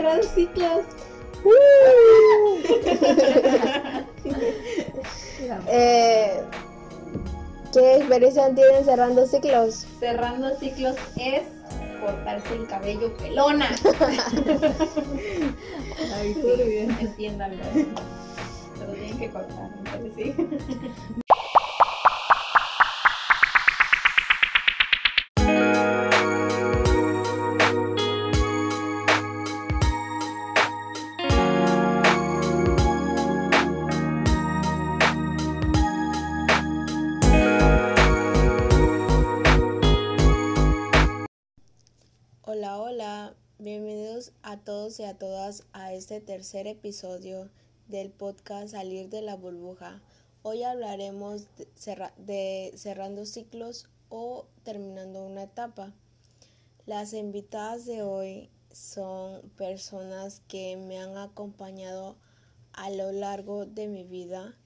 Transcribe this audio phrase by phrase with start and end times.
[0.00, 0.84] cerrar ciclos.
[5.68, 6.42] Eh,
[7.72, 9.86] ¿Qué experiencia tienen cerrando ciclos?
[9.98, 11.44] Cerrando ciclos es
[12.00, 13.66] cortarse el cabello pelona.
[16.14, 17.64] Ay, sí, entiéndanlo.
[18.78, 20.34] Pero tienen que cortar, entonces sí.
[44.50, 47.48] A todos y a todas a este tercer episodio
[47.86, 50.02] del podcast Salir de la burbuja.
[50.42, 55.94] Hoy hablaremos de, cerra- de cerrando ciclos o terminando una etapa.
[56.84, 62.16] Las invitadas de hoy son personas que me han acompañado
[62.72, 64.56] a lo largo de mi vida.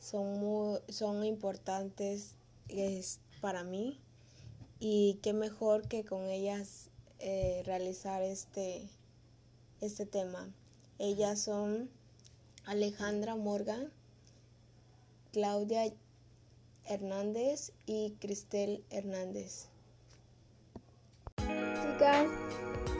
[0.00, 2.34] Son, muy, son importantes
[2.68, 4.00] es, para mí
[4.80, 8.88] y qué mejor que con ellas eh, realizar este,
[9.80, 10.48] este tema.
[10.98, 11.90] Ellas son
[12.66, 13.90] Alejandra Morgan,
[15.32, 15.92] Claudia
[16.84, 19.68] Hernández y Cristel Hernández.
[21.36, 22.26] Chicas,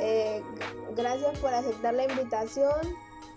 [0.01, 0.43] eh,
[0.97, 2.81] gracias por aceptar la invitación.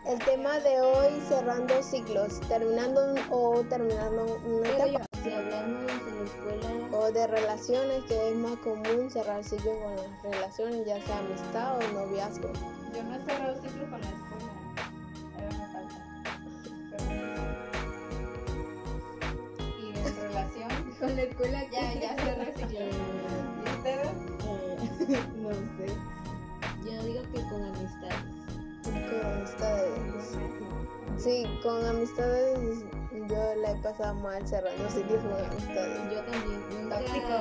[0.05, 5.05] El tema de hoy, cerrando ciclos, terminando un- o terminando una etapa.
[5.23, 9.95] Si hablamos de la escuela, O de relaciones, que es más común cerrar ciclos con
[9.95, 12.50] las relaciones, ya sea amistad o noviazgo.
[12.94, 14.52] Yo no he cerrado ciclos con la escuela.
[15.36, 15.97] Ahora me falta.
[19.80, 22.95] Y en relación, Con la escuela ya, ya cerré ciclos.
[23.66, 24.14] ¿Y ustedes?
[25.36, 25.88] no sé.
[26.86, 28.25] Yo digo que con amistades.
[28.83, 30.38] Con amistades.
[31.17, 32.86] Sí, con amistades
[33.28, 36.00] yo la he pasado mal cerrando ciclos con amistades.
[36.11, 36.60] Yo también.
[36.82, 37.36] Nunca, Tóxico.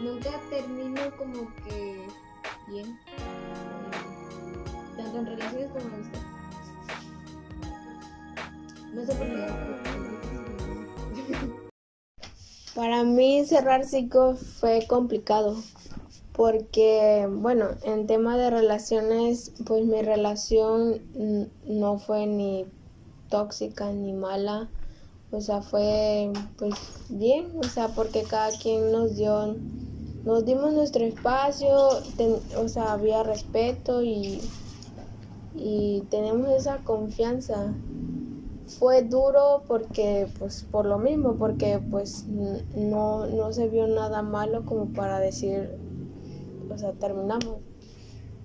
[0.00, 2.06] nunca termino como que
[2.66, 2.98] bien.
[4.98, 6.02] Tanto relaciones como en.
[8.94, 9.46] No sé por qué.
[12.74, 15.56] Para mí cerrar ciclos fue complicado
[16.38, 21.00] porque, bueno, en tema de relaciones, pues mi relación
[21.66, 22.64] no fue ni
[23.28, 24.68] tóxica ni mala,
[25.32, 26.74] o sea, fue pues
[27.08, 29.56] bien, o sea, porque cada quien nos dio,
[30.24, 31.76] nos dimos nuestro espacio,
[32.56, 34.40] o sea, había respeto y,
[35.58, 37.74] y tenemos esa confianza
[38.78, 44.64] fue duro porque pues por lo mismo porque pues no, no se vio nada malo
[44.66, 45.70] como para decir
[46.70, 47.56] o sea terminamos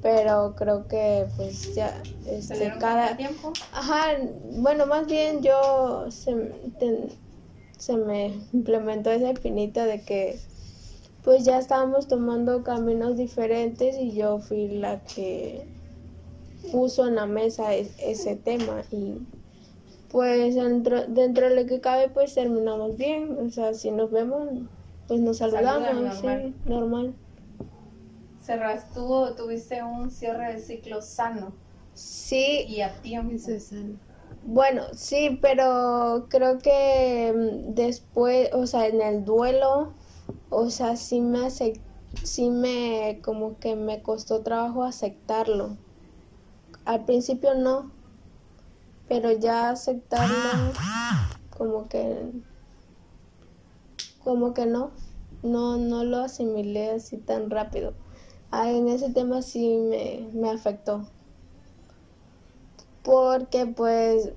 [0.01, 1.93] pero creo que pues ya
[2.25, 3.51] ¿Se este cada tiempo?
[3.73, 4.17] ajá
[4.57, 6.33] bueno más bien yo se,
[6.79, 7.09] ten-
[7.77, 10.39] se me implementó esa espinita de que
[11.23, 15.65] pues ya estábamos tomando caminos diferentes y yo fui la que
[16.71, 19.17] puso en la mesa es- ese tema y
[20.11, 24.49] pues dentro, dentro de lo que cabe pues terminamos bien, o sea, si nos vemos
[25.07, 26.41] pues nos Saludan, saludamos, normal.
[26.55, 27.13] sí, normal.
[28.41, 31.53] Cerras tú, tuviste un cierre de ciclo sano
[31.95, 33.33] Sí, y a tiempo.
[33.35, 33.95] Eso es sano.
[34.45, 39.93] bueno, sí, pero creo que mm, después, o sea, en el duelo,
[40.49, 41.49] o sea, sí me
[42.23, 45.77] sí me como que me costó trabajo aceptarlo.
[46.85, 47.91] Al principio no,
[49.07, 50.73] pero ya aceptarlo
[51.49, 52.31] como que
[54.23, 54.91] como que no,
[55.43, 57.93] no, no lo asimilé así tan rápido.
[58.51, 61.05] Ah, en ese tema sí me, me afectó.
[63.03, 64.31] Porque pues,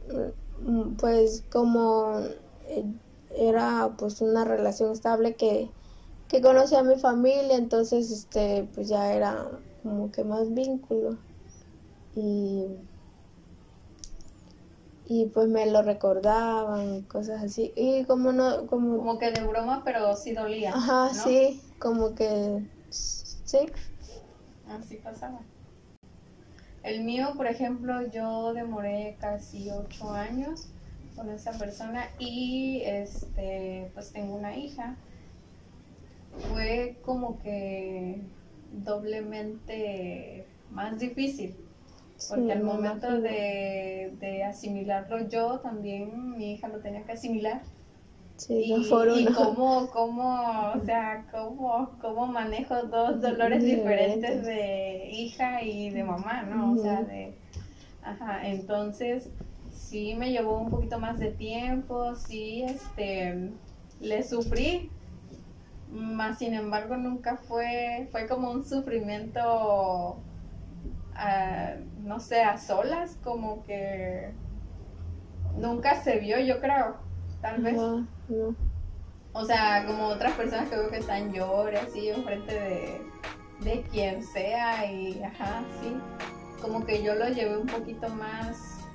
[0.98, 2.18] pues como
[2.66, 2.84] eh,
[3.36, 5.70] era pues una relación estable que,
[6.28, 9.48] que conocía a mi familia, entonces este pues ya era
[9.82, 11.16] como que más vínculo.
[12.16, 12.66] Y,
[15.06, 17.72] y pues me lo recordaban, cosas así.
[17.76, 20.72] Y como no, como Como que de broma, pero sí dolía.
[20.74, 21.22] Ajá, ¿no?
[21.22, 23.58] sí, como que sí.
[24.68, 25.40] Así pasaba.
[26.82, 30.68] El mío, por ejemplo, yo demoré casi ocho años
[31.16, 34.96] con esa persona y este, pues tengo una hija.
[36.52, 38.20] Fue como que
[38.84, 41.65] doblemente más difícil.
[42.28, 47.62] Porque al me momento de, de asimilarlo yo, también mi hija lo tenía que asimilar.
[48.36, 54.46] Sí, y, cómo, cómo, o sea, cómo, cómo manejo dos dolores diferentes Diferentes.
[54.46, 56.72] de hija y de mamá, ¿no?
[56.72, 57.34] O sea, de,
[58.02, 59.30] ajá, entonces
[59.72, 63.50] sí me llevó un poquito más de tiempo, sí, este,
[64.00, 64.90] le sufrí,
[65.90, 70.18] más sin embargo nunca fue, fue como un sufrimiento,
[71.14, 74.30] ah, no sé, a solas, como que
[75.56, 76.96] nunca se vio, yo creo,
[77.42, 77.74] tal vez.
[77.76, 78.06] No.
[79.32, 83.00] O sea, como otras personas que veo que están llore así enfrente de,
[83.60, 85.96] de quien sea y ajá, sí.
[86.62, 88.86] Como que yo lo llevé un poquito más,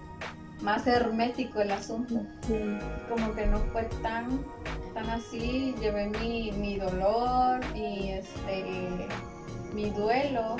[0.62, 2.22] más hermético el asunto.
[2.48, 2.80] Sí.
[3.10, 4.44] Como que no fue tan,
[4.94, 5.76] tan así.
[5.80, 9.08] Llevé mi, mi dolor y este
[9.74, 10.56] mi duelo.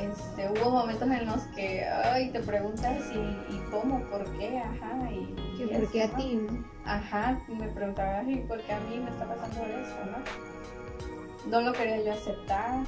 [0.00, 3.18] Este, hubo momentos en los que ay, te preguntas y,
[3.54, 6.16] y cómo, por qué, ajá, y, y por qué a ¿no?
[6.16, 6.64] ti, ¿no?
[6.84, 11.50] Ajá, me preguntaba, ¿y por qué a mí me está pasando eso, no?
[11.50, 12.80] No lo quería yo aceptar.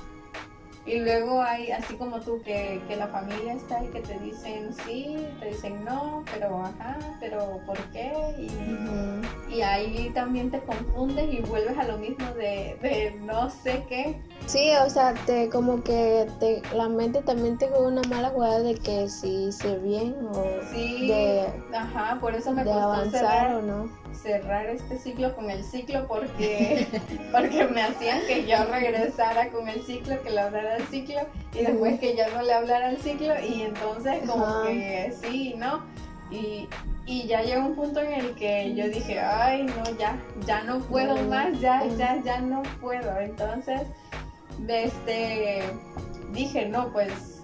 [0.84, 4.72] Y luego hay, así como tú, que, que la familia está y que te dicen
[4.84, 8.12] sí, te dicen no, pero ajá, pero ¿por qué?
[8.38, 8.48] Y.
[9.62, 14.20] y ahí también te confundes y vuelves a lo mismo de, de no sé qué.
[14.46, 18.58] Sí, o sea, te como que te, la mente también te juega una mala jugada
[18.58, 23.20] de que si hice bien o Sí, de, ajá, por eso me de costó avanzar
[23.20, 23.88] cerrar, o no.
[24.12, 26.88] cerrar este ciclo con el ciclo porque,
[27.32, 31.20] porque me hacían que yo regresara con el ciclo, que le hablara al ciclo
[31.54, 34.66] y después que yo no le hablara al ciclo y entonces como Ajá.
[34.66, 35.84] que sí, ¿no?
[36.32, 36.66] Y,
[37.06, 40.78] y ya llegó un punto en el que yo dije, ay, no, ya, ya no
[40.80, 42.20] puedo más, ya, ya.
[42.24, 43.18] ya, no puedo.
[43.20, 43.82] Entonces,
[44.66, 45.62] este,
[46.32, 47.42] dije, no, pues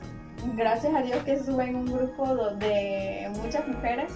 [0.55, 4.11] gracias a Dios que estuve en un grupo de muchas mujeres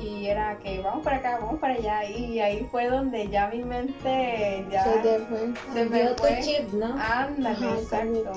[0.00, 3.62] y era que vamos para acá, vamos para allá y ahí fue donde ya mi
[3.62, 5.52] mente ya Se te fue.
[5.74, 6.40] se me Dio tu fue.
[6.40, 6.86] chip, ¿no?
[6.98, 8.32] Ándale, Ajá, exacto.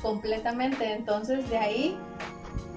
[0.00, 0.90] Completamente.
[0.92, 1.98] Entonces de ahí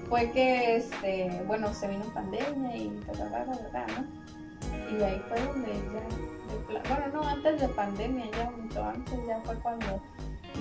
[0.08, 4.96] fue que, este, bueno, se vino pandemia y ta, ta, ta, ta, ta, ¿no?
[4.98, 9.40] Y ahí fue donde ya, de bueno, no, antes de pandemia, ya mucho antes, ya
[9.40, 10.00] fue cuando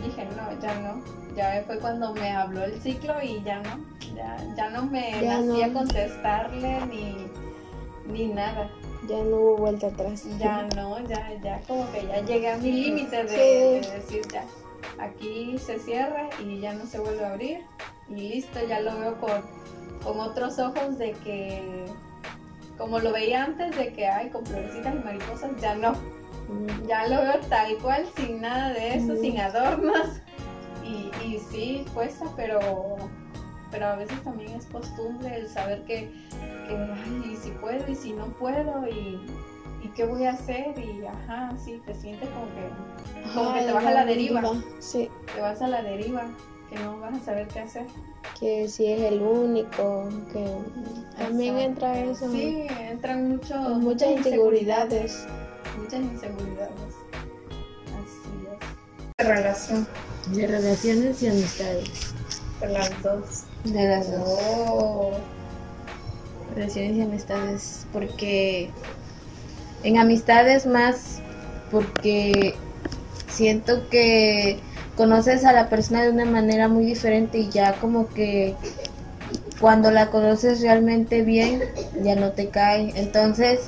[0.04, 1.04] dije, no, ya no.
[1.36, 3.78] Ya fue cuando me habló el ciclo y ya no,
[4.16, 5.74] ya, ya no me Ya hacía no.
[5.80, 7.28] contestarle ni,
[8.08, 8.70] ni nada.
[9.08, 10.24] Ya no hubo vuelta atrás.
[10.40, 13.36] Ya no, ya, ya como que ya llegué a mi límite de, Sí.
[13.90, 14.44] de decir ya,
[14.98, 17.60] aquí se cierra y ya no se vuelve a abrir
[18.10, 19.42] y listo, ya lo veo con,
[20.04, 21.86] con otros ojos de que,
[22.78, 25.94] como lo veía antes, de que hay con florecitas y mariposas, ya no,
[26.88, 30.22] ya lo veo tal cual, sin nada de eso, sin adornos.
[30.84, 32.60] Y, y sí cuesta, pero,
[33.72, 36.12] pero a veces también es costumbre el saber que,
[36.68, 39.20] que ay, y si puedo y si no puedo y,
[39.84, 43.72] y qué voy a hacer y ajá, sí, te sientes como que Como que te
[43.72, 44.44] vas a la deriva.
[44.78, 46.28] Sí, te vas a la deriva,
[46.70, 47.86] que no vas a saber qué hacer.
[48.40, 50.46] que si es el único, que
[51.18, 51.86] también Exacto.
[51.86, 52.32] entra eso.
[52.32, 55.26] Sí, entran mucho, muchas inseguridades.
[55.78, 56.72] Muchas inseguridades.
[57.96, 58.48] Así
[59.20, 59.26] es.
[59.28, 59.88] Relación
[60.34, 62.14] De relaciones y amistades.
[62.60, 63.44] con las dos.
[63.64, 64.40] De las dos.
[64.42, 65.12] Oh.
[66.56, 67.86] Relaciones y amistades.
[67.94, 68.70] Porque
[69.84, 71.20] en amistades más,
[71.72, 72.56] porque
[73.30, 74.60] siento que
[74.96, 78.56] conoces a la persona de una manera muy diferente y ya como que
[79.60, 81.64] cuando la conoces realmente bien,
[82.04, 82.92] ya no te cae.
[82.96, 83.62] Entonces,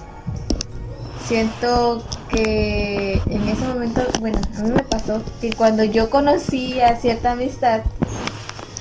[1.25, 6.96] siento que en ese momento, bueno, a mí me pasó que cuando yo conocí a
[6.98, 7.81] cierta amistad,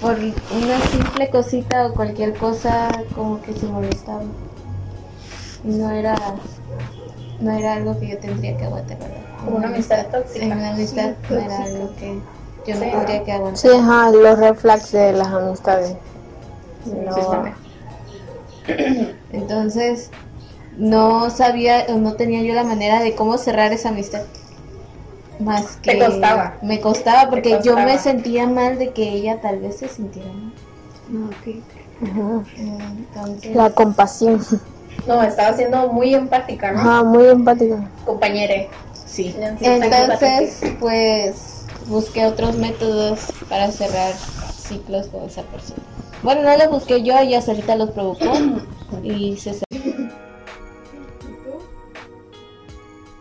[0.00, 4.22] por una simple cosita o cualquier cosa, como que se molestaba.
[5.64, 6.14] Y no era,
[7.40, 9.16] no era algo que yo tendría que aguantar, ¿verdad?
[9.44, 10.46] Como una amistad tóxica.
[10.46, 12.20] Una amistad no era algo que
[12.66, 12.90] yo no Sí.
[12.90, 13.58] tendría que aguantar.
[13.58, 15.94] Sí, ajá, los red flags de las amistades.
[16.86, 17.44] No.
[19.32, 20.10] Entonces,
[20.76, 24.22] no sabía o no tenía yo la manera de cómo cerrar esa amistad.
[25.38, 26.54] Más que Te costaba.
[26.62, 27.84] Me costaba porque yo costaba.
[27.84, 30.52] me sentía mal de que ella tal vez se sintiera mal.
[32.02, 32.44] Ajá.
[32.56, 34.40] Entonces, La compasión.
[35.06, 36.80] No, estaba siendo muy empática, ¿no?
[36.80, 37.88] Ajá, muy empática.
[38.04, 38.68] Compañere.
[39.06, 39.36] sí.
[39.60, 41.55] Entonces, pues
[41.88, 45.82] busqué otros métodos para cerrar ciclos con esa persona.
[46.22, 48.32] Bueno, no los busqué yo, ella solita los provocó
[49.02, 50.10] y se cerró.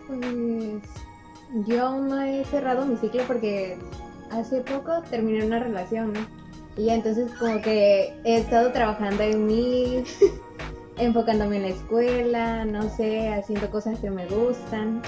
[0.07, 0.81] Pues
[1.67, 3.77] yo aún no he cerrado mi ciclo porque
[4.31, 6.13] hace poco terminé una relación.
[6.77, 10.03] Y entonces como que he estado trabajando en mí
[10.97, 15.01] enfocándome en la escuela, no sé, haciendo cosas que me gustan.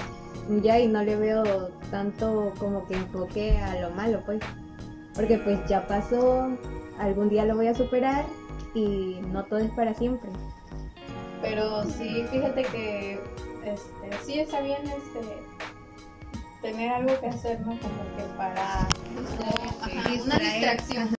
[0.62, 4.40] Ya y no le veo tanto como que enfoque a lo malo, pues.
[5.14, 6.48] Porque pues ya pasó,
[6.98, 8.24] algún día lo voy a superar
[8.74, 10.30] y no todo es para siempre.
[11.42, 13.20] Pero sí, fíjate que
[13.64, 15.42] este, sí está bien este,
[16.62, 17.78] tener algo que hacer, ¿no?
[17.78, 18.88] Como que para ajá,
[20.24, 21.17] una distracción.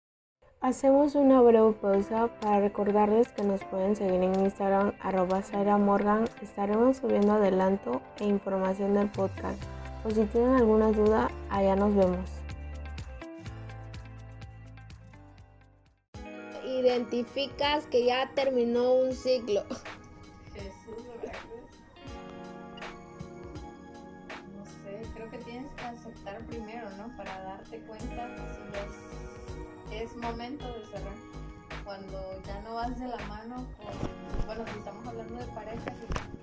[0.61, 6.25] Hacemos una breve pausa para recordarles que nos pueden seguir en Instagram arroba Sara Morgan.
[6.41, 9.63] Estaremos subiendo adelanto e información del podcast.
[10.03, 12.29] O si tienen alguna duda, allá nos vemos.
[16.65, 19.63] Identificas que ya terminó un ciclo.
[20.53, 21.07] Jesús.
[24.57, 27.15] No sé, creo que tienes que aceptar primero, ¿no?
[27.15, 29.28] Para darte cuenta si es,
[29.91, 31.15] es momento de cerrar.
[31.83, 36.05] Cuando ya no vas de la mano con, bueno, si estamos hablando de parejas, de
[36.07, 36.39] parejas,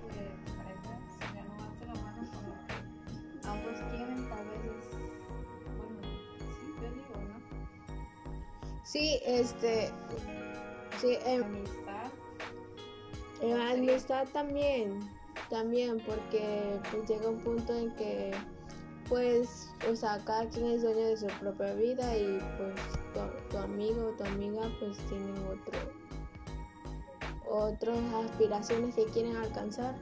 [1.11, 4.91] si ya no vas de la mano con lo que ambos quieren, tal vez es,
[5.77, 6.01] bueno,
[6.59, 8.83] sí, yo digo, ¿no?
[8.83, 9.91] Sí, este.
[10.99, 12.11] Sí, em, Amistad.
[13.41, 14.99] En la amistad también,
[15.49, 18.31] también, porque pues llega un punto en que
[19.07, 22.73] pues, o sea, cada quien es dueño de su propia vida y pues
[23.17, 25.79] tu, tu amigo o tu amiga pues tienen otro,
[27.49, 29.95] otras aspiraciones que quieren alcanzar.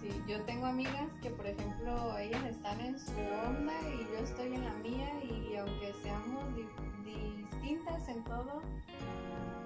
[0.00, 3.12] Sí, yo tengo amigas que, por ejemplo, ellas están en su
[3.46, 8.60] onda y yo estoy en la mía y aunque seamos di- distintas en todo,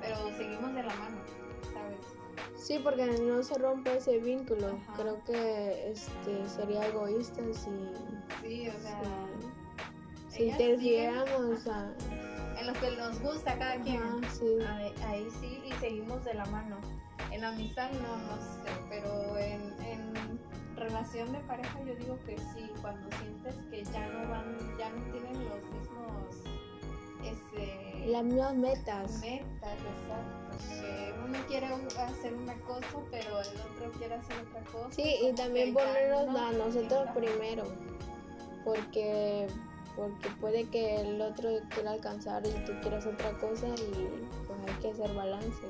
[0.01, 1.19] pero seguimos de la mano,
[1.75, 1.99] ¿sabes?
[2.57, 4.69] Sí, porque no se rompe ese vínculo.
[4.69, 4.93] Ajá.
[5.03, 7.71] Creo que este sería egoísta si,
[8.43, 9.03] Sí, o sea,
[10.29, 11.93] si, si interfiriéramos a...
[12.61, 14.03] en lo que nos gusta cada quien.
[14.03, 14.59] Ajá, sí.
[14.69, 16.77] Ahí, ahí sí, y seguimos de la mano.
[17.31, 20.41] En amistad no, no sé, pero en, en
[20.77, 25.03] relación de pareja yo digo que sí, cuando sientes que ya no van, ya no
[25.13, 26.51] tienen los mismos
[27.25, 29.13] este, Las mismas metas.
[29.21, 30.57] metas, exacto.
[30.69, 34.91] Que uno quiere hacer una cosa, pero el otro quiere hacer otra cosa.
[34.93, 37.65] Sí, y también ponernos no a nosotros primero,
[38.65, 39.47] porque
[40.01, 44.09] porque puede que el otro quiera alcanzar y tú quieras otra cosa y
[44.47, 45.67] pues hay que hacer balance.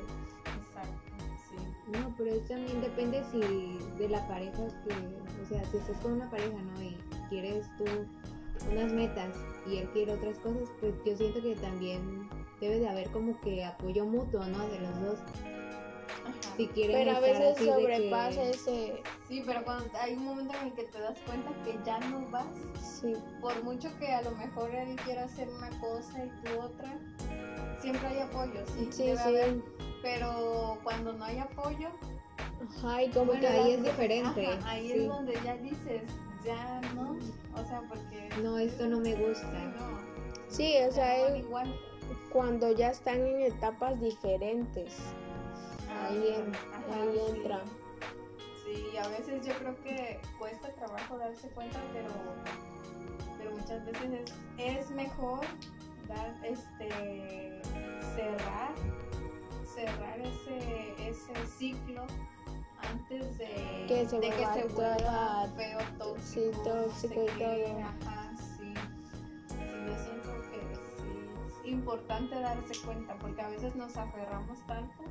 [0.66, 1.56] Exacto, sí.
[1.90, 3.40] No, pero eso también depende si
[3.98, 4.94] de la pareja que,
[5.42, 6.80] o sea, si estás con una pareja, ¿no?
[6.80, 6.96] Y
[7.28, 7.84] quieres tú
[8.70, 9.34] unas metas
[9.66, 12.28] y él quiere otras cosas, pues yo siento que también
[12.60, 14.68] debe de haber como que apoyo mutuo, ¿no?
[14.68, 15.18] De los dos.
[16.24, 16.56] Ajá.
[16.56, 20.66] Si quieren Pero a veces que- sobrepasa ese, Sí, pero cuando hay un momento en
[20.66, 22.46] el que te das cuenta que ya no vas,
[22.82, 26.98] sí, por mucho que a lo mejor él quiera hacer una cosa y tú otra,
[27.80, 29.62] siempre hay apoyo, sí, sí, debe haber, sí.
[30.02, 31.90] pero cuando no hay apoyo,
[32.76, 34.46] Ajá, y como Bueno, que ahí es diferente.
[34.48, 34.98] ajá, ahí sí.
[34.98, 36.02] es donde ya dices,
[36.44, 37.12] ya no,
[37.54, 39.46] o sea, porque No, esto no me gusta.
[39.48, 40.00] no,
[40.48, 41.72] sí, o sea, igual.
[42.32, 44.96] cuando ya están en etapas diferentes,
[46.02, 47.36] ahí, en- Ajá, ahí sí.
[47.36, 47.60] entra.
[48.72, 52.10] Sí, a veces yo creo que cuesta trabajo darse cuenta, pero,
[53.38, 55.40] pero muchas veces es, es mejor
[56.06, 57.60] dar, este,
[58.14, 58.72] cerrar,
[59.74, 62.06] cerrar ese, ese ciclo
[62.82, 67.78] antes de Que se de vuelva que se vuelva feo, tóxico, sí, tóxico y todo.
[67.80, 68.74] Ajá, sí.
[69.48, 75.02] Sí, yo siento que sí es importante darse cuenta porque a veces nos aferramos tanto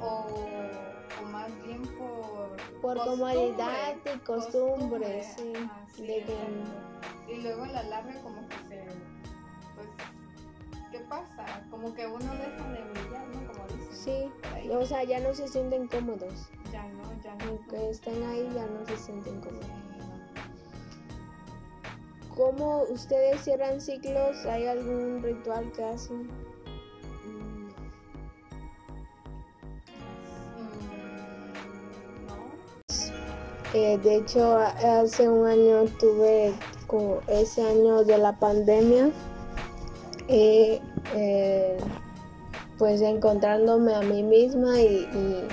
[0.00, 5.52] o más bien por Por costumbre, comodidad y costumbre, sí,
[6.02, 8.84] de que- y luego a la larga como que se
[9.74, 9.88] pues
[10.90, 11.64] ¿qué pasa?
[11.70, 13.52] como que uno deja de brillar ¿no?
[13.52, 14.68] como dicen Sí, ahí.
[14.70, 16.48] o sea, ya no se sienten cómodos.
[16.72, 19.66] ya no ya no Aunque estén ahí, ya no se sienten cómodos.
[22.36, 24.46] ¿Cómo ustedes cierran ciclos?
[24.46, 26.28] ¿Hay algún ritual que hacen?
[33.74, 36.52] Eh, de hecho, hace un año tuve
[36.86, 39.10] como ese año de la pandemia,
[40.28, 40.80] eh,
[41.14, 41.78] eh,
[42.78, 45.48] pues encontrándome a mí misma y,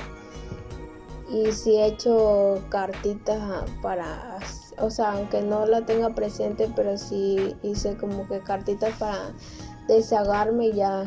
[1.30, 3.40] y, y sí he hecho cartitas
[3.82, 4.40] para,
[4.80, 9.32] o sea, aunque no la tenga presente, pero sí hice como que cartitas para
[9.88, 11.06] desahogarme y ya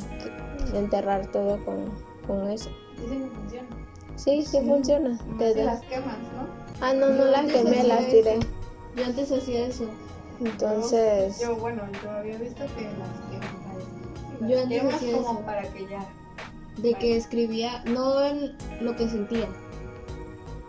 [0.75, 1.91] enterrar todo con,
[2.27, 2.71] con eso.
[2.99, 3.69] dicen que funciona
[4.17, 5.19] Sí, sí funciona.
[5.39, 6.62] Te si da- las quemas ¿no?
[6.83, 8.11] Ah, no, no las quemé, las eso.
[8.11, 8.39] tiré.
[8.97, 9.87] Yo antes hacía eso.
[10.41, 15.47] Entonces, yo bueno yo había visto que las quemas Yo antes quemas hacía como eso.
[15.47, 16.09] para que ya
[16.79, 19.47] de que escribía, no en lo que sentía,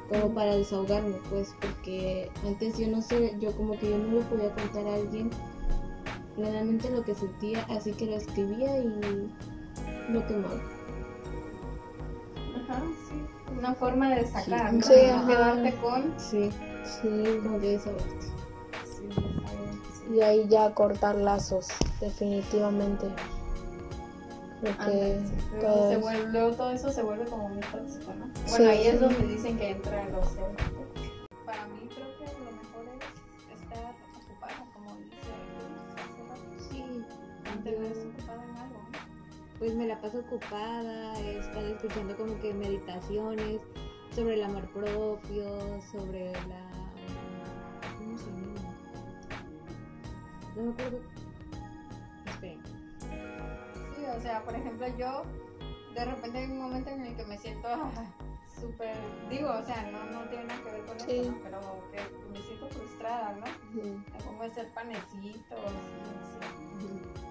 [0.10, 4.26] como para desahogarme, pues, porque antes yo no sé, yo como que yo no le
[4.26, 5.30] podía contar a alguien
[6.36, 9.32] plenamente lo que sentía, así que lo escribía y
[10.12, 10.62] lo quemaba.
[12.56, 13.03] Ajá, sí.
[13.64, 14.82] Una forma de sacar, ¿no?
[14.82, 16.14] Sí, No quedarte con.
[16.20, 16.50] Sí,
[16.84, 17.92] sí, como.
[18.86, 19.08] Sí,
[20.14, 21.70] Y ahí ya cortar lazos,
[22.02, 23.06] definitivamente.
[24.60, 25.58] Porque sí.
[25.62, 28.26] Todo se es- vuelve, luego todo eso se vuelve como muy tóxico, ¿no?
[28.36, 28.98] Sí, Bueno, ahí es sí.
[29.00, 30.56] donde dicen que entra el océano.
[31.46, 35.32] Para mí creo que lo mejor es estar ocupada, como dice
[35.96, 36.42] hace rato.
[36.70, 38.23] Sí, ¿no?
[39.64, 43.62] Pues me la paso ocupada, he estado escuchando como que meditaciones
[44.14, 46.70] sobre el amor propio, sobre la...
[47.98, 48.76] ¿Cómo se llama?
[50.58, 51.00] No me acuerdo.
[52.26, 52.62] Esperen.
[53.96, 55.24] Sí, o sea, por ejemplo, yo
[55.96, 57.90] de repente hay un momento en el que me siento ah,
[58.60, 58.98] súper,
[59.30, 61.22] digo, o sea, no, no tiene nada que ver con Sí.
[61.26, 61.40] ¿no?
[61.42, 63.46] pero que me siento frustrada, ¿no?
[64.26, 65.58] Pongo a hacer panecitos
[66.82, 67.24] y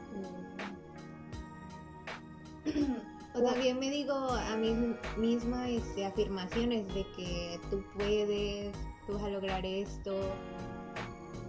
[3.34, 8.76] O también me digo a mí misma este, afirmaciones de que tú puedes,
[9.06, 10.20] tú vas a lograr esto,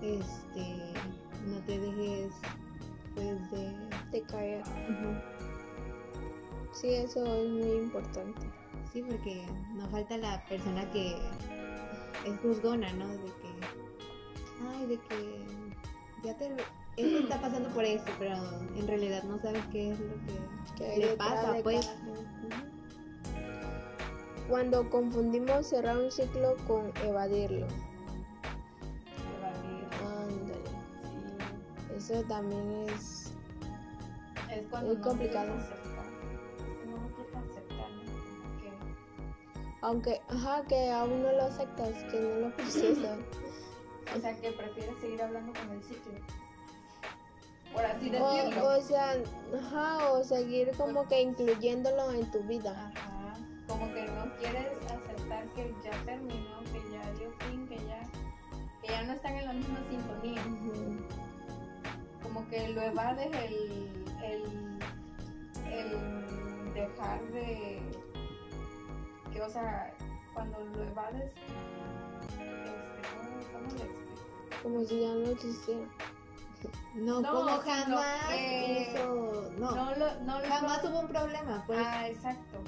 [0.02, 0.94] este,
[1.46, 2.32] no te dejes
[3.16, 3.90] pues de...
[4.12, 4.64] de caer.
[6.72, 8.42] Sí, eso es muy importante.
[8.94, 11.18] Sí, porque nos falta la persona que
[12.26, 13.08] es juzgona, ¿no?
[13.10, 13.52] De que,
[14.72, 15.46] ay, de que
[16.24, 16.56] ya te,
[16.98, 18.36] esto está pasando por esto, pero
[18.76, 21.90] en realidad no sabes qué es lo que, le pasa, pues.
[24.48, 27.66] Cuando confundimos cerrar un ciclo con evadirlo.
[29.38, 29.88] evadir.
[30.06, 30.54] Ándale.
[32.04, 32.14] Sí.
[32.14, 33.32] Eso también es.
[34.52, 35.54] Es cuando Muy no complicado.
[39.82, 43.18] Aunque, ajá, que aún no lo aceptas, que no lo procesas.
[44.16, 46.14] o sea, que prefieres seguir hablando con el ciclo.
[47.74, 48.68] Por así o, decirlo.
[48.68, 49.16] o sea,
[49.60, 52.92] ajá, o seguir como que incluyéndolo en tu vida.
[52.96, 53.34] Ajá.
[53.68, 58.02] Como que no quieres aceptar que ya terminó, que ya dio fin, que ya,
[58.82, 60.44] que ya no están en la misma sintonía.
[62.22, 64.80] Como que lo evades el, el,
[65.72, 67.82] el dejar de.
[69.32, 69.94] Que, o sea,
[70.34, 71.32] cuando lo evades.
[72.34, 72.72] Este,
[73.16, 74.62] ¿cómo, cómo explico?
[74.62, 75.88] Como si ya no existiera.
[76.96, 81.80] No, No, como jamás hizo, no, No, lo, no lo- jamás hubo un problema, pues.
[81.82, 82.64] Ah, exacto.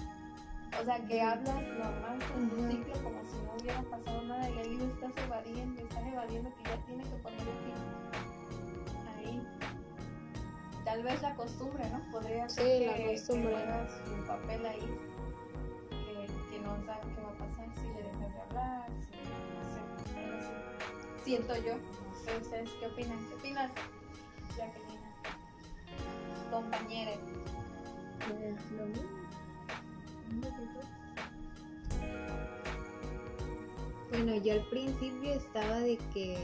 [0.82, 2.72] O sea, que hablas normal con tu Ujú.
[2.72, 6.64] ciclo como si no hubiera pasado nada y ahí lo estás evadiendo, estás evadiendo que
[6.64, 7.76] ya tiene que poner el fin.
[9.18, 9.48] Ahí.
[10.84, 12.12] Tal vez la costumbre, ¿no?
[12.12, 13.50] Podría Sí, ser la que, costumbre.
[13.52, 14.98] que juegas su papel ahí,
[15.90, 19.64] que, que no sabe qué va a pasar si le dejas de hablar, si no
[19.64, 21.24] sé, algo así.
[21.24, 21.74] Siento yo.
[22.26, 23.20] Ustedes qué opinan.
[23.30, 23.72] ¿Qué opinas,
[24.58, 25.00] Jacqueline?
[26.52, 27.12] Compañera.
[28.28, 29.26] Pues lo mismo.
[34.10, 36.38] Bueno, yo al principio estaba de que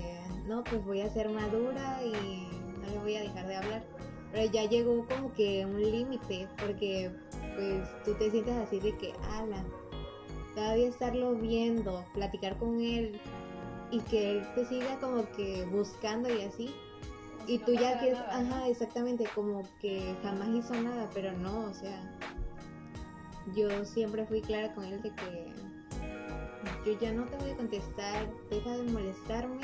[0.47, 2.47] no, pues voy a ser madura y
[2.79, 3.83] no le voy a dejar de hablar.
[4.31, 7.11] Pero ya llegó como que un límite, porque
[7.55, 9.63] pues tú te sientes así de que, ala,
[10.55, 13.19] todavía estarlo viendo, platicar con él
[13.91, 16.73] y que él te siga como que buscando y así.
[17.47, 22.17] Y tú ya quieres, ajá, exactamente, como que jamás hizo nada, pero no, o sea,
[23.55, 25.53] yo siempre fui clara con él de que
[26.85, 29.61] yo ya no te voy a contestar, deja de molestarme.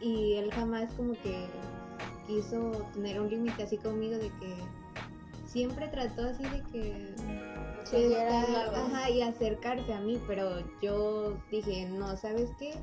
[0.00, 1.46] Y él jamás como que
[2.26, 4.54] quiso tener un límite así conmigo de que
[5.46, 7.14] siempre trató así de que
[7.84, 12.74] Sí, lado, ajá, y acercarse a mí, pero yo dije, no, ¿sabes qué?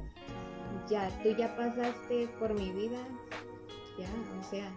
[0.90, 2.98] Ya, tú ya pasaste por mi vida,
[3.98, 4.08] ya,
[4.40, 4.72] o sea,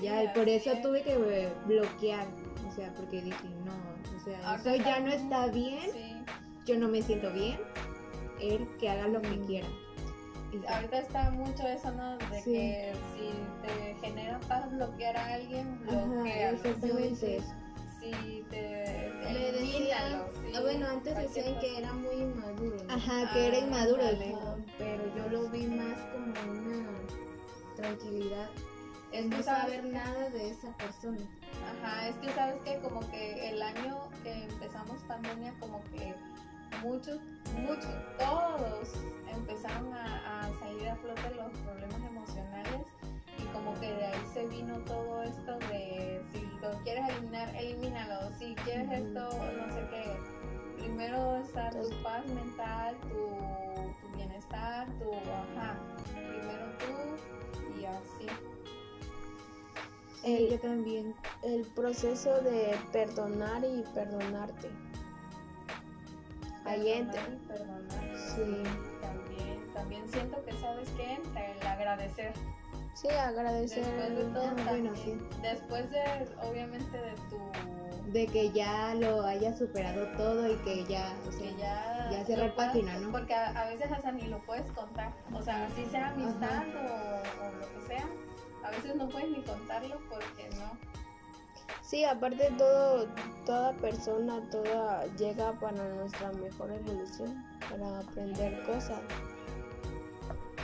[0.00, 0.80] ya, y por eso es.
[0.82, 1.16] tuve que
[1.66, 2.26] bloquear,
[2.66, 3.74] o sea, porque dije, no,
[4.16, 6.16] o sea, eso ya no está- bien, Sí.
[6.64, 7.58] yo no me siento bien,
[8.40, 9.68] él que haga lo que quiera.
[10.68, 12.16] Ahorita está mucho eso, ¿no?
[12.16, 12.52] De Sí.
[12.52, 16.56] que si te genera paz bloquear a alguien, Ajá, bloquealo.
[16.56, 17.40] exactamente.
[18.12, 22.76] Si te Le decían, sí, ah, bueno, antes decían que era muy inmaduro.
[22.84, 22.94] ¿no?
[22.94, 24.02] Ajá, que era Ah, inmaduro.
[24.02, 24.34] ándale.
[24.34, 26.86] Ajá, pero yo lo vi más como una
[27.76, 28.48] tranquilidad.
[29.12, 31.18] Es no saber que- nada de esa persona.
[31.82, 36.14] Ajá, es que sabes que como que el año que empezamos pandemia, como que
[36.82, 37.18] muchos,
[37.56, 37.88] muchos,
[38.18, 38.88] todos
[39.32, 42.86] empezaron a, a salir a flote los problemas emocionales
[43.38, 46.40] y como que de ahí se vino todo esto de si
[46.84, 50.16] quieres eliminar, elimínalo, si quieres esto, no sé qué.
[50.76, 55.78] Primero está tu paz mental, tu, tu bienestar, tu, ajá.
[56.12, 58.26] Primero tú y así.
[60.22, 61.14] Sí, yo también.
[61.42, 64.70] El proceso de perdonar y perdonarte.
[66.64, 67.22] Ahí entra.
[67.22, 68.18] Perdonar y perdonar.
[68.18, 68.62] Sí.
[69.00, 72.32] También, también siento que sabes que entra el agradecer.
[72.96, 73.84] Sí, agradecer.
[73.84, 75.28] Después de todo, bueno, también.
[75.42, 76.02] Después de,
[76.42, 81.40] obviamente, de tu De que ya lo haya superado todo y que ya, o sea,
[81.40, 83.12] que ya, ya puedas- página, ¿no?
[83.12, 85.12] Porque a, a veces hasta ni lo puedes contar.
[85.34, 88.06] O sea, así sea amistad o, o lo que sea,
[88.64, 90.78] a veces no puedes ni contarlo porque no.
[91.82, 93.06] Sí, aparte todo,
[93.44, 99.00] toda persona, toda llega para nuestra mejor evolución, para aprender cosas.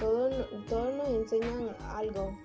[0.00, 2.36] Todos todos nos enseñan algo,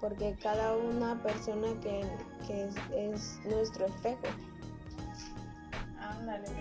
[0.00, 2.02] porque cada una persona que,
[2.46, 4.26] que es, es nuestro espejo.
[5.98, 6.54] Ándale, sí.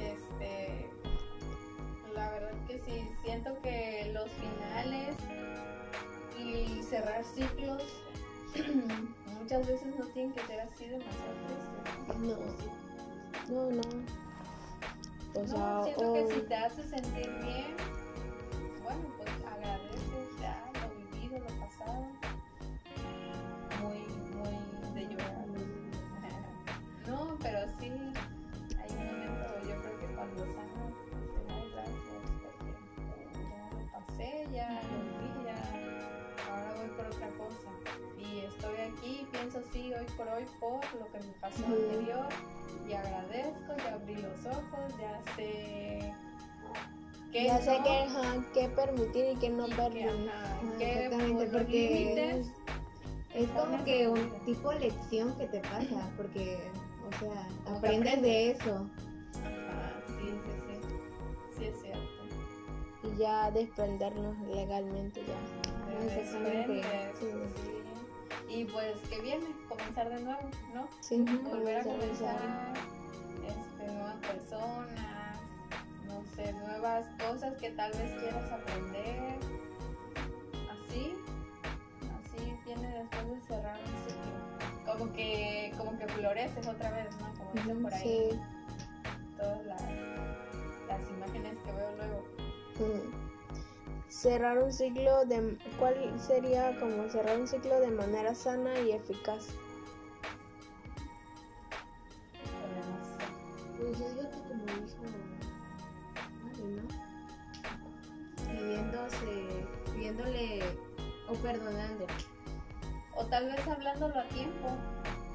[0.00, 0.90] Este,
[2.14, 5.14] la verdad que sí, siento que los finales
[6.38, 7.82] y cerrar ciclos
[9.38, 12.66] muchas veces no tienen que ser así demasiado tristes.
[13.50, 13.82] No, no, no.
[15.40, 17.76] O sea, No, siento o- que si te hace sentir bien,
[18.90, 22.06] bueno, pues agradeces ya lo vivido, lo pasado.
[23.82, 24.00] Muy,
[24.34, 25.46] muy de llorar.
[27.06, 32.70] No, pero sí, hay un momento, yo creo que cuando sanas, te das gracias porque
[33.50, 35.58] ya lo pasé, ya lo viví, ya,
[36.48, 37.70] ahora voy por otra cosa.
[38.16, 42.28] Y estoy aquí, pienso sí, hoy por hoy, por lo que me pasó anterior,
[42.88, 46.14] y agradezco, ya abrí los ojos, ya sé
[47.32, 50.08] que ya sé no, que, ajá, qué permitir y qué no y que, permitir.
[50.08, 52.42] ajá, Ajá, que porque
[53.34, 56.58] Es como que un tipo lección que te pasa, porque,
[57.06, 58.90] o sea, que aprendes de eso.
[59.44, 62.00] Ajá, sí, sí, sí, sí es cierto.
[63.04, 65.36] Y ya desprendernos legalmente ya.
[65.86, 67.26] Te Exactamente, desprendes, sí.
[67.56, 68.52] sí.
[68.52, 70.40] Y pues que viene, comenzar de nuevo,
[70.74, 70.88] ¿no?
[71.00, 72.36] Sí, Volver a comenzar.
[76.70, 79.38] Nuevas cosas que tal vez quieras aprender.
[80.70, 81.14] Así,
[82.18, 84.92] así viene después de cerrar un ciclo.
[84.92, 87.32] Como que, como que floreces otra vez, ¿no?
[87.38, 88.40] Como dicen por ahí, Sí.
[89.36, 89.82] todas las,
[90.88, 92.24] las imágenes que veo luego.
[92.78, 93.30] Mm.
[94.08, 99.46] Cerrar un ciclo de ¿cuál sería como cerrar un ciclo de manera sana y eficaz?
[103.78, 105.29] Pues yo digo que como dijo
[108.70, 110.60] Viviéndose, viéndole
[111.28, 112.06] o perdonando.
[113.16, 114.68] O tal vez hablándolo a tiempo.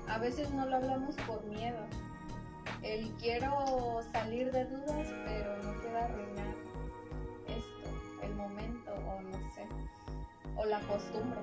[0.07, 1.85] A veces no lo hablamos por miedo.
[2.81, 6.55] El quiero salir de dudas, pero no quiero arruinar
[7.47, 9.67] esto, el momento, o no sé.
[10.55, 11.39] O la costumbre.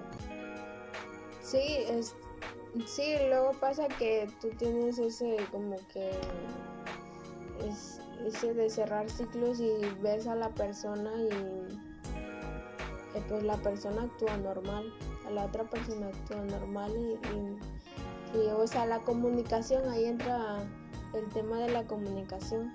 [1.43, 2.15] Sí, es
[2.87, 6.11] sí, luego pasa que tú tienes ese como que
[7.69, 11.82] es, ese de cerrar ciclos y ves a la persona y,
[13.15, 14.93] y, pues la persona actúa normal,
[15.27, 20.59] a la otra persona actúa normal y, y, y, o sea la comunicación ahí entra
[21.15, 22.75] el tema de la comunicación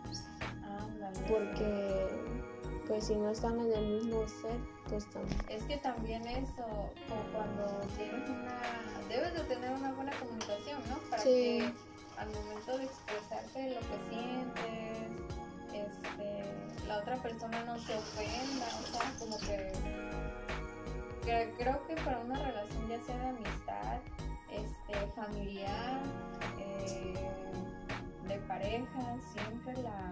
[1.27, 2.07] porque
[2.87, 6.63] pues si no están en el mismo ser pues también Es que también eso,
[7.09, 8.61] como cuando tienes una...
[9.09, 10.97] Debes de tener una buena comunicación, ¿no?
[11.09, 11.29] Para Sí.
[11.29, 11.73] que
[12.17, 15.09] al momento de expresarte lo que sientes,
[15.73, 19.71] este, la otra persona no se ofenda, o sea, como que,
[21.27, 23.99] que creo que para una relación ya sea de amistad,
[24.49, 26.01] este, familiar,
[26.57, 27.13] eh,
[28.29, 30.09] de pareja, siempre la,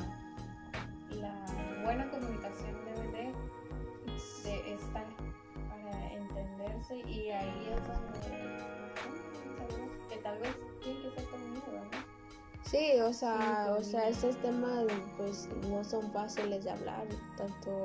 [1.12, 3.34] la buena comunicación debe de,
[4.44, 5.06] de estar
[5.70, 8.66] para entenderse y ahí es donde
[10.10, 12.16] que tal vez tiene que ser conmigo, ¿no?
[12.66, 14.84] Sí, o sea, o sea, estos temas
[15.16, 17.84] pues no son fáciles de hablar, tanto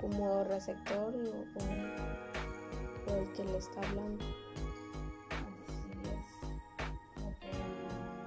[0.00, 2.27] como receptor o,
[3.16, 4.24] el que le está hablando.
[5.30, 6.28] Así es.
[7.40, 7.52] Que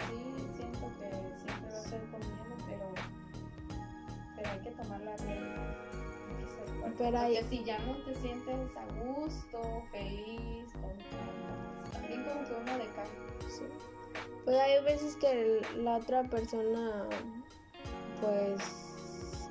[0.06, 2.88] sí, siento que siempre va a ser conmigo, pero,
[4.36, 5.78] pero hay que tomar la rienda.
[6.98, 12.54] Pero hay- Porque si ya no te sientes a gusto, feliz, contenta, también como que
[12.54, 13.08] uno decae.
[13.50, 13.64] Sí.
[14.46, 17.06] Pues hay veces que la otra persona
[18.22, 18.62] pues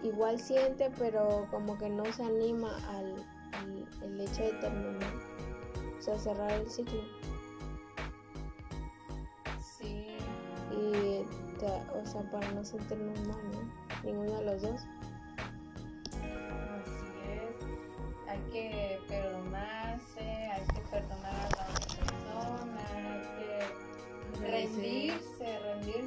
[0.03, 3.25] igual siente, pero como que no se anima al-
[4.03, 5.13] el hecho de terminar,
[5.99, 7.03] o sea, cerrar el ciclo.
[9.61, 10.17] Sí,
[10.71, 11.25] Y
[11.95, 14.03] o sea, para no sentirnos mal, ¿no?
[14.05, 14.81] Ninguno de los dos.
[16.81, 18.29] Así es.
[18.29, 18.90] Hay que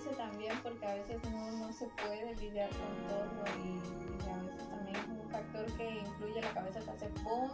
[0.01, 4.69] también porque a veces no, no se puede lidiar con todo y, y a veces
[4.69, 7.49] también es un factor que influye, la cabeza te hace pum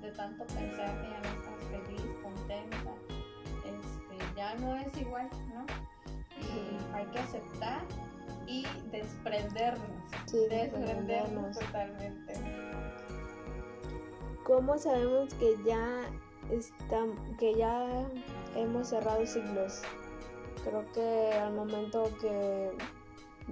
[0.00, 2.94] de tanto pensar que ya no estás feliz, contenta,
[3.64, 5.66] este, ya no es igual, ¿no?
[6.40, 7.82] Y hay que aceptar
[8.46, 9.88] y desprendernos,
[10.26, 12.34] Sí, desprendernos totalmente.
[14.44, 16.02] ¿Cómo sabemos que ya
[16.50, 18.08] están, que ya
[18.56, 19.82] hemos cerrado ciclos?
[20.68, 22.76] Creo que al momento que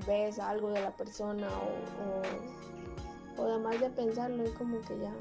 [0.07, 5.14] ves algo de la persona o, o, o además de pensarlo es como que ya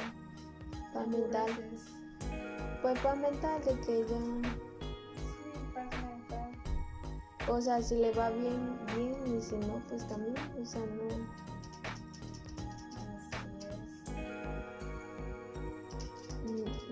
[0.93, 1.49] paz mental.
[2.81, 4.19] Pues paz mental de que ya,
[7.49, 11.45] o sea, si le va bien, bien y si no, pues también, o sea, no.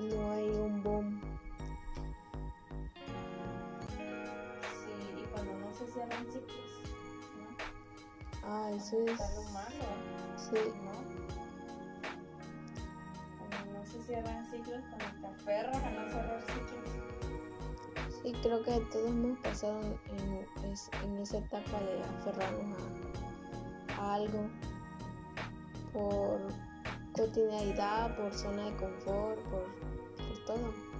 [0.09, 1.12] No hay un boom.
[8.55, 9.85] Ah, eso es, Está lo malo,
[10.37, 10.93] sí, ¿no?
[13.73, 18.21] No se cierran ciclos, cuando te aferras a no cerrar ciclos.
[18.21, 20.45] sí, creo que todos hemos pasado en,
[21.03, 22.77] en esa etapa de aferrarnos
[23.97, 24.47] a, a algo
[25.91, 26.39] por
[27.13, 29.65] cotidianidad, por zona de confort, por,
[30.27, 30.92] por todo.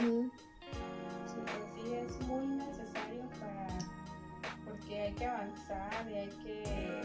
[0.00, 3.68] Sí es muy necesario para
[4.64, 7.02] porque hay que avanzar y hay que,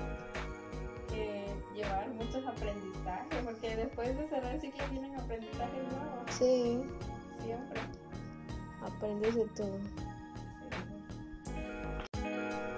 [1.10, 6.31] que llevar muchos aprendizajes porque después de cerrar el ciclo vienen aprendizajes nuevos.
[6.31, 6.84] Sí,
[7.43, 7.81] siempre.
[8.81, 9.79] Aprendes de todo.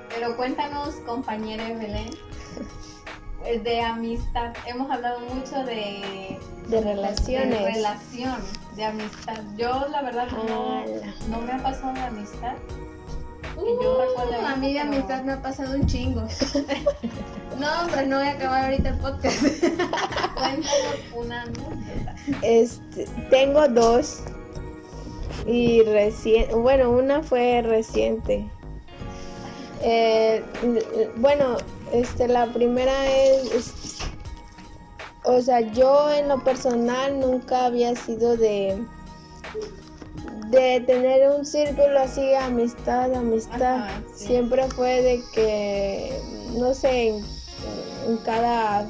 [0.10, 2.10] pero cuéntanos compañera Belén
[3.63, 4.53] de amistad.
[4.65, 7.49] Hemos hablado mucho de De relaciones.
[7.51, 8.41] de relación
[8.77, 11.13] de amistad yo la verdad no, Ala.
[11.29, 12.53] no me ha pasado de amistad
[13.55, 16.21] que yo recuerdo Uh, a mí de pero- amistad me ha pasado un chingo.
[17.59, 19.41] no, hombre, no voy a acabar ahorita el podcast.
[19.41, 20.65] Cuéntanos
[21.15, 22.15] una anécdota.
[22.43, 24.19] Este, tengo dos.
[25.47, 28.45] Y recién, bueno, una fue reciente.
[29.81, 30.43] Eh,
[31.15, 31.57] bueno,
[31.91, 33.87] este, la primera es, es-
[35.27, 38.81] o sea, yo en lo personal nunca había sido de,
[40.49, 43.75] de tener un círculo así, amistad, amistad.
[43.75, 44.27] Ajá, sí.
[44.27, 46.19] Siempre fue de que,
[46.57, 47.25] no sé, en,
[48.07, 48.87] en cada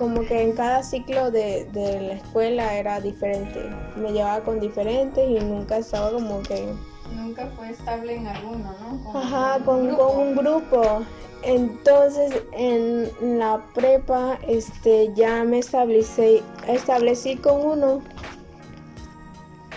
[0.00, 3.68] como que en cada ciclo de, de la escuela era diferente.
[3.96, 6.72] Me llevaba con diferentes y nunca estaba como que...
[7.14, 9.18] Nunca fue estable en alguno, ¿no?
[9.18, 10.08] Ajá, un con, grupo.
[10.08, 11.02] con un grupo.
[11.42, 18.02] Entonces en la prepa este, ya me establecí, establecí con uno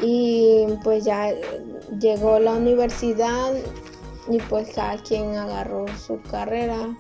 [0.01, 1.33] y pues ya
[1.99, 3.53] llegó la universidad
[4.27, 6.95] y pues cada quien agarró su carrera,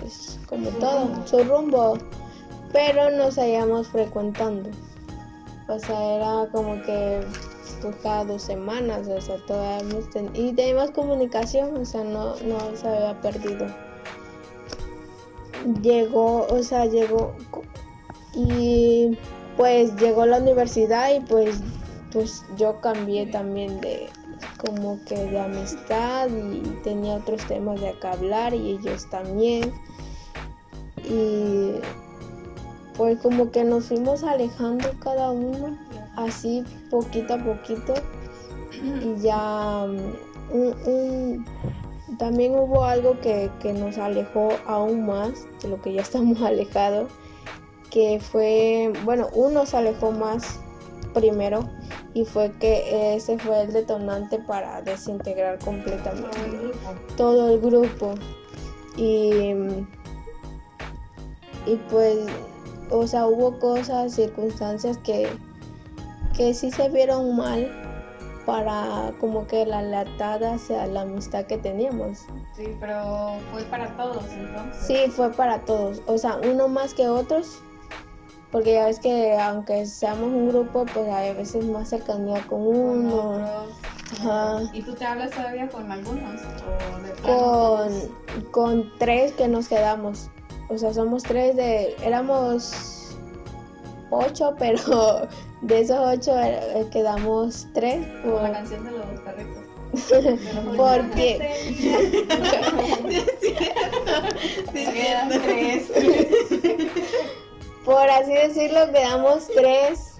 [0.00, 1.98] pues como todo, su rumbo,
[2.72, 4.70] pero nos seguíamos frecuentando.
[5.68, 7.20] O sea, era como que
[7.82, 10.00] pues cada dos semanas, o sea, todavía
[10.34, 13.66] y teníamos comunicación, o sea, no, no se había perdido.
[15.82, 17.34] Llegó, o sea, llegó
[18.34, 19.18] y
[19.56, 21.60] pues llegó la universidad y pues
[22.12, 24.08] pues yo cambié también de
[24.58, 29.72] como que de amistad y tenía otros temas de que hablar y ellos también.
[31.04, 31.72] Y
[32.96, 35.76] pues como que nos fuimos alejando cada uno
[36.16, 37.94] así poquito a poquito
[38.82, 41.44] y ya mm, un-
[42.16, 47.10] también hubo algo que, que nos alejó aún más de lo que ya estamos alejados
[47.90, 50.60] que fue bueno uno se alejó más
[51.14, 51.68] primero
[52.14, 56.38] y fue que ese fue el detonante para desintegrar completamente
[57.16, 58.14] Todo el grupo.
[58.96, 59.54] y
[61.66, 62.18] y pues
[62.90, 65.28] o sea hubo cosas circunstancias que
[66.36, 67.87] que sí se vieron mal
[68.48, 72.20] para como que la latada hacia la amistad que teníamos
[72.56, 74.86] Sí, pero fue para todos entonces.
[74.86, 77.58] sí fue para todos o sea uno más que otros
[78.50, 82.76] porque ya ves que aunque seamos un grupo pues hay veces más cercanía con Con
[82.76, 83.76] uno otros.
[84.20, 84.60] Ajá.
[84.72, 86.40] ¿Y tú te hablas todavía con algunos?
[86.40, 87.86] ¿O de plano
[88.50, 90.30] con, con tres que nos quedamos.
[90.70, 91.94] O sea, somos tres de...
[92.02, 93.14] Éramos...
[94.10, 95.28] ocho, pero
[95.62, 98.06] de esos ocho eh, quedamos tres.
[98.22, 99.64] Como por- la canción de los perritos.
[100.76, 101.38] porque
[107.84, 110.14] por así decirlo quedamos tres.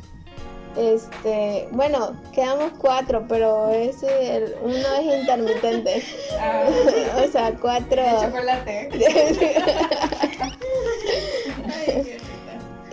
[0.77, 6.05] Este, bueno, quedamos cuatro, pero ese el- uno es intermitente.
[6.41, 6.65] Ah,
[7.27, 8.01] o sea, cuatro.
[8.01, 8.89] de chocolate.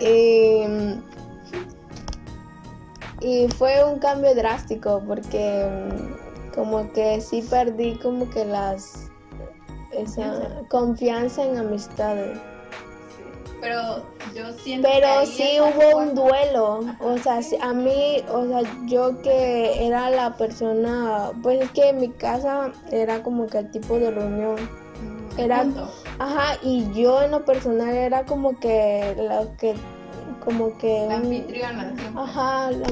[0.00, 0.64] y,
[3.20, 9.10] y fue un cambio drástico porque mm, como que sí perdí como que las
[9.92, 12.38] esa confianza en amistades.
[13.60, 14.02] Pero
[14.34, 19.22] yo siento Pero sí hubo un duelo, Ajá, o sea, a mí, o sea, yo
[19.22, 23.98] que era la persona, pues es que en mi casa era como que el tipo
[23.98, 24.56] de reunión.
[25.38, 25.90] Era- punto.
[26.18, 29.74] Ajá, y yo en lo personal era como que lo que,
[30.46, 31.04] como que...
[31.06, 32.22] La anfitriona siempre.
[32.22, 32.86] Ajá, la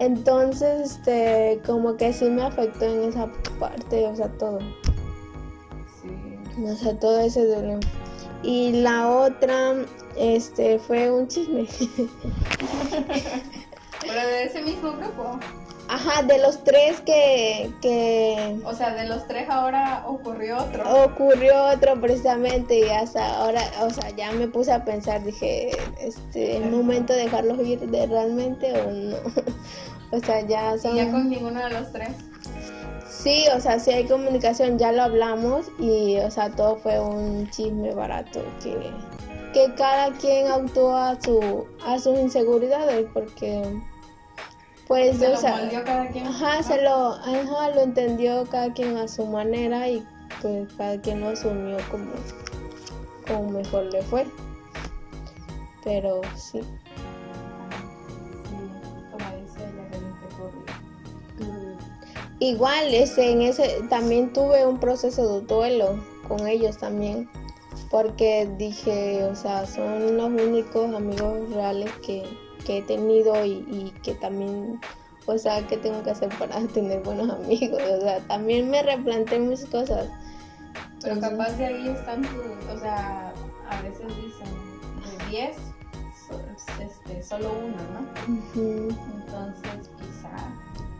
[0.00, 4.60] entonces, este, como que sí me afectó en esa parte, o sea, todo.
[6.00, 6.62] Sí.
[6.62, 7.80] O sea, todo ese duelo.
[8.44, 9.74] Y la otra,
[10.16, 11.66] este, fue un chisme.
[14.00, 15.40] Pero de ese mismo grupo.
[15.88, 21.04] Ajá, de los tres que, que O sea, de los tres ahora ocurrió otro.
[21.04, 26.58] ocurrió otro precisamente y hasta ahora, o sea, ya me puse a pensar, dije, este,
[26.58, 29.16] es momento de dejarlos ir de realmente o no.
[30.12, 30.96] o sea, ya Y son...
[30.96, 32.10] ya con ninguno de los tres.
[33.08, 37.48] Sí, o sea, sí hay comunicación, ya lo hablamos y, o sea, todo fue un
[37.50, 38.76] chisme barato que,
[39.54, 43.62] que cada quien actuó a su a sus inseguridades porque
[44.88, 46.26] pues Se o lo sea, moldeó cada quien.
[46.26, 50.04] ajá, se lo ajá, lo entendió cada quien a su manera y
[50.42, 52.06] pues cada quien lo asumió como
[53.26, 54.26] como mejor le fue.
[55.84, 56.60] Pero sí.
[62.40, 65.98] Igual, ese, en ese también tuve un proceso de duelo
[66.28, 67.28] con ellos también,
[67.90, 72.22] porque dije, o sea, son los únicos amigos reales que,
[72.68, 74.78] que he tenido y, y que también,
[75.24, 77.80] o sea, ¿qué tengo que hacer para tener buenos amigos?
[77.82, 80.06] O sea, también me replanteé muchas cosas.
[81.00, 83.32] Pero Entonces- capaz de ahí están tus, o sea,
[83.70, 85.56] a veces dicen de 10,
[86.28, 88.00] so- este, solo uno, ¿no?
[88.54, 90.36] Entonces quizá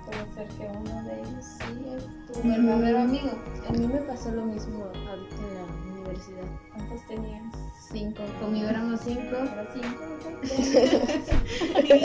[0.06, 3.30] puede ser que uno de ellos sí es tu verdadero amigo.
[3.68, 6.44] A mí me pasó lo mismo ahorita en la universidad.
[6.72, 7.44] ¿Cuántos tenías?
[7.90, 9.36] Cinco, conmigo éramos cinco.
[9.72, 10.04] Cinco.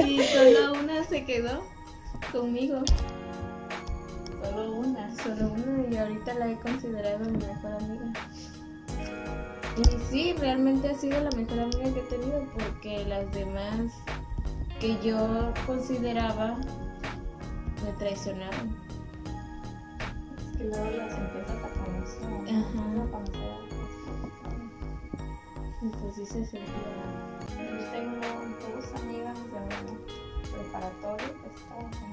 [0.08, 1.64] Y solo una se quedó
[2.32, 2.82] conmigo.
[4.42, 5.14] Solo una.
[5.16, 8.14] Solo una y ahorita la he considerado mi mejor amiga.
[9.78, 13.92] Y sí, realmente ha sido la mejor amiga que he tenido porque las demás
[14.80, 16.56] que yo consideraba
[17.84, 18.78] me traicionaron.
[20.38, 23.43] Es que luego las empiezas a conocer.
[26.16, 26.62] Sí se sentía.
[27.58, 28.22] Yo tengo
[28.74, 31.56] dos amigas de preparatoria, pues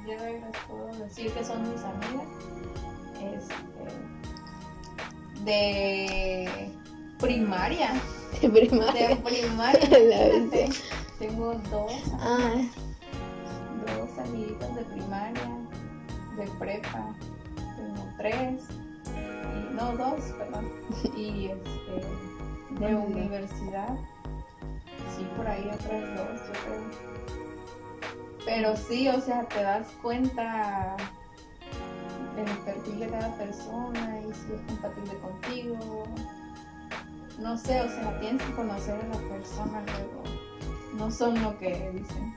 [0.07, 2.27] de les puedo decir que son mis amigas.
[3.21, 3.55] Este,
[5.45, 6.71] de
[7.21, 7.93] primaria,
[8.41, 9.17] De de primaria.
[9.23, 9.81] primaria.
[9.91, 10.67] La fíjate.
[10.67, 10.97] bestia.
[11.19, 12.55] tengo dos, Ah,
[13.87, 15.49] dos amiguitas de primaria,
[16.37, 17.15] de prepa,
[17.77, 18.65] tengo tres,
[19.15, 20.73] y, no dos, perdón,
[21.17, 22.07] y este,
[22.79, 23.97] de universidad,
[25.17, 27.11] sí, por ahí otras dos, yo creo.
[28.45, 30.97] Pero sí, o sea, te das cuenta
[32.37, 36.05] del perfil de cada persona y si es compatible contigo.
[37.39, 40.23] No sé, o sea, tienes que conocer a la persona luego.
[40.97, 42.35] No son lo que dicen.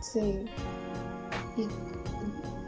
[0.00, 0.44] sí.
[1.56, 1.68] Y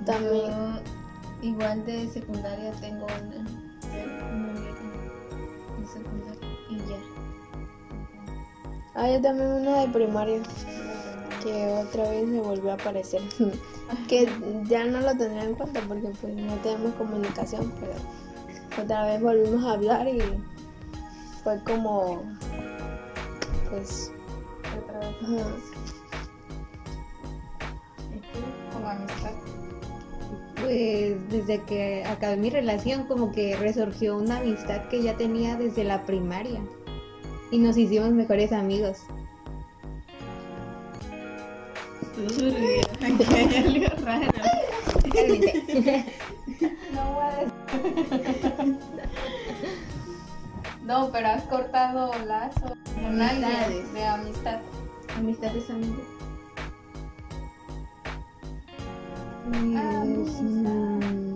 [0.05, 0.51] también.
[0.51, 1.03] Yo,
[1.43, 3.62] igual de secundaria tengo una
[8.95, 10.41] Ah, yo también una de primaria.
[11.43, 13.23] que otra vez se volvió a aparecer.
[14.09, 14.29] que
[14.65, 17.93] ya no lo tendría en cuenta porque pues no tenemos comunicación, pero
[18.83, 20.21] otra vez volvimos a hablar y
[21.43, 22.23] fue como
[23.71, 24.13] pues
[24.83, 25.17] Otra vez.
[28.85, 29.31] amistad.
[30.61, 35.83] Pues desde que acabé mi relación como que resurgió una amistad que ya tenía desde
[35.83, 36.61] la primaria
[37.53, 38.99] y nos hicimos mejores amigos.
[46.93, 47.53] No voy.
[50.85, 54.61] No, pero has cortado lazos con de amistad.
[55.17, 56.07] Amistades amigos.
[59.77, 60.71] Ah, pues, amistad.
[60.71, 61.32] Mm,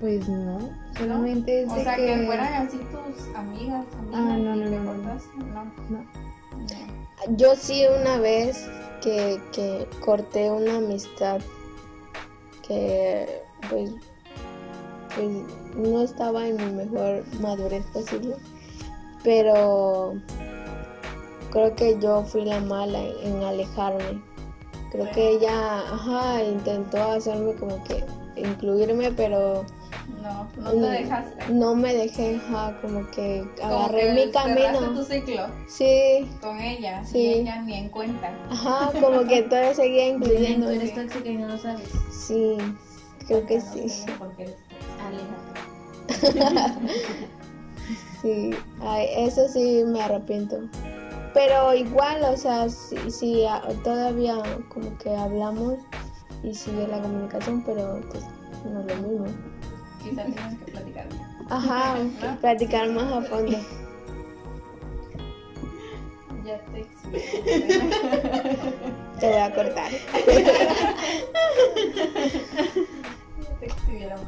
[0.00, 0.58] pues no,
[0.96, 2.06] solamente es O de sea, que...
[2.06, 2.26] que...
[2.26, 4.94] fueran así tus amigas, amigas Ah, no, y no, no, no.
[4.94, 5.14] no.
[5.54, 5.64] No.
[5.90, 6.06] No.
[7.36, 8.66] Yo sí una vez
[9.02, 11.40] que, que corté una amistad
[12.66, 13.90] que pues,
[15.14, 15.28] pues
[15.76, 18.36] no estaba en mi mejor madurez posible,
[19.22, 20.14] pero
[21.50, 24.22] creo que yo fui la mala en, en alejarme.
[24.92, 28.04] Creo que ella, ajá, intentó hacerme como que
[28.36, 29.64] incluirme, pero
[30.22, 31.52] No, no te Mm, dejaste.
[31.52, 34.94] no me dejé, ajá, como que Como agarré que mi camino.
[34.94, 37.18] tu ciclo Sí, con ella Sí.
[37.18, 38.30] y ella ni en cuenta.
[38.50, 40.70] ajá, como que todavía seguía bien, tú incluyendo.
[40.70, 41.88] eres tóxica y no lo sabes.
[42.10, 42.56] Sí,
[43.26, 44.04] creo que Cuéntanos, sí.
[44.06, 44.54] Tania, ¿Por qué eres.
[48.22, 48.50] Sí,
[48.82, 50.60] ay, eso sí me arrepiento.
[51.32, 55.74] Pero igual, o sea, sí, sí, a- todavía como que hablamos
[56.42, 58.24] y sigue la comunicación, pero pues
[58.70, 59.26] no es lo mismo.
[60.02, 61.06] Quizá tienes que platicar.
[61.48, 62.36] Ajá, ¿No?
[62.40, 63.56] platicar más a fondo.
[66.42, 66.86] Ya te.
[69.20, 69.90] Te voy a cortar.
[69.92, 69.98] Ya
[73.60, 74.18] te exhibieron.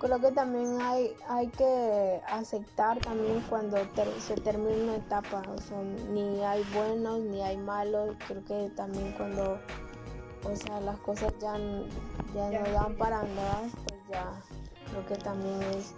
[0.00, 5.58] Creo que también hay, hay que aceptar también cuando ter- se termina una etapa, o
[5.60, 5.78] sea,
[6.12, 9.60] ni hay buenos ni hay malos, creo que también cuando,
[10.44, 11.56] o sea, las cosas ya,
[12.34, 14.40] ya no dan para más, pues ya,
[14.90, 15.94] creo que también es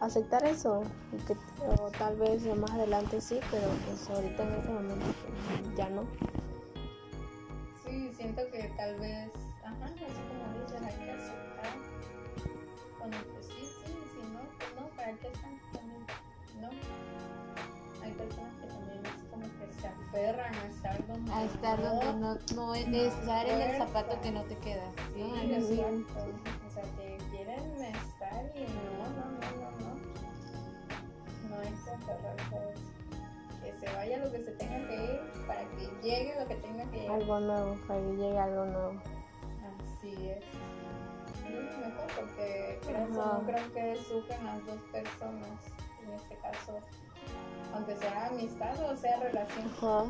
[0.00, 0.82] aceptar eso,
[1.26, 5.06] que, o tal vez más adelante sí, pero pues ahorita en ese momento
[5.76, 6.02] ya no.
[7.84, 9.30] Sí, siento que tal vez,
[9.62, 11.76] ajá, así como dices, hay que aceptar.
[12.98, 15.28] Cuando pues sí, sí, si no, pues no, ¿para qué
[20.14, 24.30] aferran a estar donde A estar donde no, no es estar en el zapato que
[24.30, 24.84] no te queda.
[25.12, 25.34] Sí, ¿no?
[25.34, 25.80] Algo así.
[25.80, 26.30] exacto.
[26.66, 29.94] O sea, que quieren estar y no, no, no, no, no.
[31.50, 32.82] No hay que aferrarse a eso.
[33.62, 36.84] Que se vaya lo que se tenga que ir para que llegue lo que tenga
[36.90, 37.16] que llegar.
[37.16, 39.00] Algo nuevo, para que llegue algo nuevo.
[39.98, 40.44] Así es.
[41.44, 43.38] Mejor porque creas o Ajá.
[43.38, 45.60] no creo que sufren las dos personas.
[46.04, 46.78] En este caso,
[47.74, 49.66] aunque sea amistad o sea relación.
[49.76, 50.04] Ajá.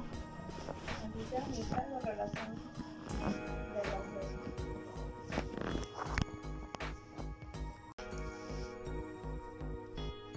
[1.02, 4.44] Aunque sea amistad o relación de las dos.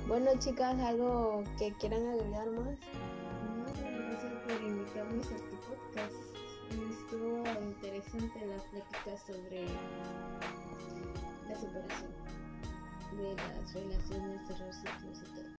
[0.07, 2.77] Bueno, chicas, algo que quieran agregar más.
[3.57, 6.27] No, gracias por invitarnos a tu podcast.
[6.91, 9.65] Estuvo interesante la plática sobre
[11.47, 12.11] la superación
[13.17, 15.56] de las relaciones, cerrar ciclos y todo.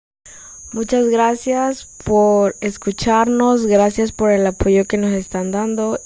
[0.73, 6.01] Muchas gracias por escucharnos, gracias por el apoyo que nos están dando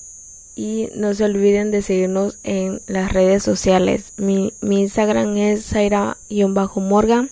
[0.56, 4.14] y no se olviden de seguirnos en las redes sociales.
[4.18, 7.32] Mi, mi Instagram es Zaira-Morgan.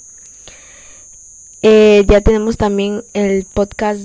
[1.61, 4.01] Eh, ya tenemos también el podcast,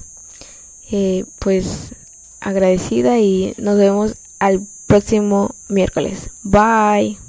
[0.91, 1.93] Eh, pues
[2.39, 6.29] agradecida y nos vemos al próximo miércoles.
[6.41, 7.28] Bye.